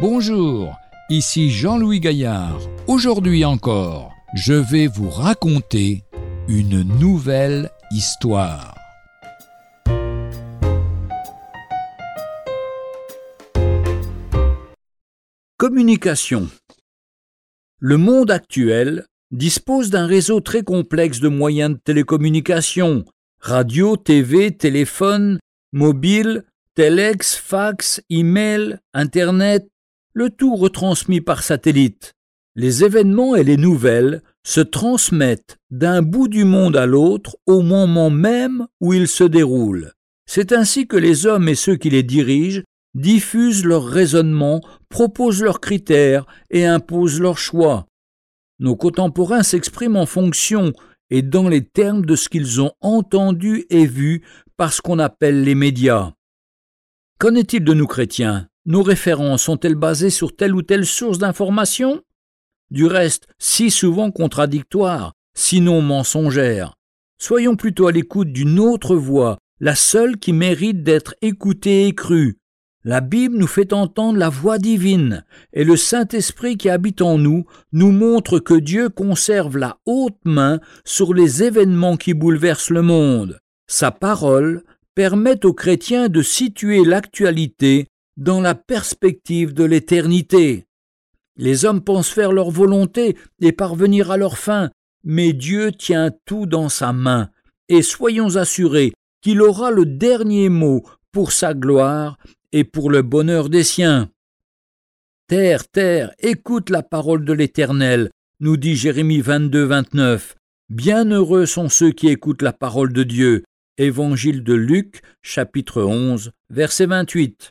Bonjour, 0.00 0.78
ici 1.10 1.50
Jean-Louis 1.50 2.00
Gaillard. 2.00 2.58
Aujourd'hui 2.86 3.44
encore, 3.44 4.14
je 4.34 4.54
vais 4.54 4.86
vous 4.86 5.10
raconter 5.10 6.04
une 6.48 6.80
nouvelle 6.98 7.68
histoire. 7.90 8.74
Communication. 15.58 16.48
Le 17.78 17.98
monde 17.98 18.30
actuel 18.30 19.04
dispose 19.30 19.90
d'un 19.90 20.06
réseau 20.06 20.40
très 20.40 20.62
complexe 20.62 21.20
de 21.20 21.28
moyens 21.28 21.72
de 21.72 21.78
télécommunication, 21.84 23.04
radio, 23.38 23.98
TV, 23.98 24.50
téléphone, 24.56 25.38
mobile, 25.74 26.44
telex, 26.74 27.36
fax, 27.36 28.00
email, 28.08 28.78
Internet, 28.94 29.68
le 30.20 30.28
tout 30.28 30.54
retransmis 30.54 31.22
par 31.22 31.42
satellite. 31.42 32.12
Les 32.54 32.84
événements 32.84 33.36
et 33.36 33.42
les 33.42 33.56
nouvelles 33.56 34.22
se 34.46 34.60
transmettent 34.60 35.56
d'un 35.70 36.02
bout 36.02 36.28
du 36.28 36.44
monde 36.44 36.76
à 36.76 36.84
l'autre 36.84 37.38
au 37.46 37.62
moment 37.62 38.10
même 38.10 38.66
où 38.82 38.92
ils 38.92 39.08
se 39.08 39.24
déroulent. 39.24 39.94
C'est 40.26 40.52
ainsi 40.52 40.86
que 40.86 40.98
les 40.98 41.24
hommes 41.24 41.48
et 41.48 41.54
ceux 41.54 41.76
qui 41.76 41.88
les 41.88 42.02
dirigent 42.02 42.60
diffusent 42.92 43.64
leurs 43.64 43.86
raisonnements, 43.86 44.60
proposent 44.90 45.42
leurs 45.42 45.60
critères 45.60 46.26
et 46.50 46.66
imposent 46.66 47.18
leurs 47.18 47.38
choix. 47.38 47.86
Nos 48.58 48.76
contemporains 48.76 49.42
s'expriment 49.42 49.96
en 49.96 50.04
fonction 50.04 50.74
et 51.08 51.22
dans 51.22 51.48
les 51.48 51.64
termes 51.64 52.04
de 52.04 52.14
ce 52.14 52.28
qu'ils 52.28 52.60
ont 52.60 52.72
entendu 52.82 53.64
et 53.70 53.86
vu 53.86 54.22
par 54.58 54.74
ce 54.74 54.82
qu'on 54.82 54.98
appelle 54.98 55.44
les 55.44 55.54
médias. 55.54 56.12
Qu'en 57.18 57.34
est-il 57.36 57.64
de 57.64 57.72
nous 57.72 57.86
chrétiens? 57.86 58.49
Nos 58.66 58.82
références 58.82 59.44
sont-elles 59.44 59.74
basées 59.74 60.10
sur 60.10 60.36
telle 60.36 60.54
ou 60.54 60.62
telle 60.62 60.84
source 60.84 61.18
d'information? 61.18 62.02
Du 62.70 62.86
reste, 62.86 63.26
si 63.38 63.70
souvent 63.70 64.10
contradictoires, 64.10 65.14
sinon 65.34 65.80
mensongères. 65.80 66.74
Soyons 67.18 67.56
plutôt 67.56 67.88
à 67.88 67.92
l'écoute 67.92 68.32
d'une 68.32 68.58
autre 68.58 68.96
voix, 68.96 69.38
la 69.60 69.74
seule 69.74 70.18
qui 70.18 70.32
mérite 70.32 70.82
d'être 70.82 71.14
écoutée 71.22 71.86
et 71.86 71.94
crue. 71.94 72.38
La 72.84 73.02
Bible 73.02 73.36
nous 73.36 73.46
fait 73.46 73.74
entendre 73.74 74.18
la 74.18 74.30
voix 74.30 74.56
divine, 74.56 75.24
et 75.52 75.64
le 75.64 75.76
Saint-Esprit 75.76 76.56
qui 76.56 76.70
habite 76.70 77.02
en 77.02 77.18
nous 77.18 77.44
nous 77.72 77.92
montre 77.92 78.38
que 78.38 78.54
Dieu 78.54 78.88
conserve 78.88 79.58
la 79.58 79.78
haute 79.84 80.18
main 80.24 80.60
sur 80.84 81.12
les 81.12 81.42
événements 81.42 81.98
qui 81.98 82.14
bouleversent 82.14 82.70
le 82.70 82.80
monde. 82.80 83.38
Sa 83.66 83.90
parole 83.90 84.64
permet 84.94 85.44
aux 85.44 85.52
chrétiens 85.52 86.08
de 86.08 86.22
situer 86.22 86.84
l'actualité 86.84 87.89
dans 88.20 88.42
la 88.42 88.54
perspective 88.54 89.54
de 89.54 89.64
l'éternité. 89.64 90.66
Les 91.36 91.64
hommes 91.64 91.82
pensent 91.82 92.10
faire 92.10 92.32
leur 92.32 92.50
volonté 92.50 93.16
et 93.40 93.50
parvenir 93.50 94.10
à 94.10 94.18
leur 94.18 94.36
fin, 94.38 94.70
mais 95.04 95.32
Dieu 95.32 95.72
tient 95.72 96.12
tout 96.26 96.44
dans 96.44 96.68
sa 96.68 96.92
main, 96.92 97.30
et 97.68 97.80
soyons 97.82 98.36
assurés 98.36 98.92
qu'il 99.22 99.40
aura 99.40 99.70
le 99.70 99.86
dernier 99.86 100.50
mot 100.50 100.84
pour 101.12 101.32
sa 101.32 101.54
gloire 101.54 102.18
et 102.52 102.62
pour 102.64 102.90
le 102.90 103.00
bonheur 103.00 103.48
des 103.48 103.64
siens. 103.64 104.10
Terre, 105.26 105.66
terre, 105.66 106.12
écoute 106.18 106.68
la 106.68 106.82
parole 106.82 107.24
de 107.24 107.32
l'Éternel, 107.32 108.10
nous 108.40 108.58
dit 108.58 108.76
Jérémie 108.76 109.20
22, 109.20 109.64
29. 109.64 110.36
Bienheureux 110.68 111.46
sont 111.46 111.70
ceux 111.70 111.92
qui 111.92 112.08
écoutent 112.08 112.42
la 112.42 112.52
parole 112.52 112.92
de 112.92 113.02
Dieu. 113.02 113.44
Évangile 113.78 114.44
de 114.44 114.52
Luc, 114.52 115.00
chapitre 115.22 115.82
11, 115.82 116.32
verset 116.50 116.86
28. 116.86 117.50